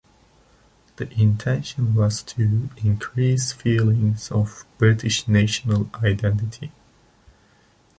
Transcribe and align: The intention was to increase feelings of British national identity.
The 0.95 1.11
intention 1.13 1.93
was 1.93 2.23
to 2.23 2.41
increase 2.77 3.51
feelings 3.51 4.31
of 4.31 4.65
British 4.79 5.27
national 5.27 5.91
identity. 6.03 6.71